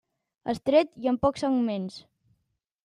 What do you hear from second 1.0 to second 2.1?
i amb pocs segments.